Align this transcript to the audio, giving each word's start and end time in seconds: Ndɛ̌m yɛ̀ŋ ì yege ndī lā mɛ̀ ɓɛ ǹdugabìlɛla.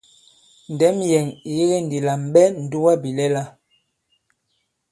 Ndɛ̌m 0.73 0.97
yɛ̀ŋ 1.11 1.27
ì 1.49 1.51
yege 1.57 1.77
ndī 1.85 1.99
lā 2.07 2.13
mɛ̀ 2.19 2.25
ɓɛ 2.33 2.43
ǹdugabìlɛla. 2.63 3.43